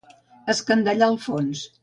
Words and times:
Escandallar 0.53 1.11
el 1.15 1.21
fons. 1.29 1.65